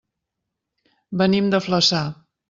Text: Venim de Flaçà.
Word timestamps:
Venim 1.23 1.51
de 1.55 1.59
Flaçà. 1.67 2.01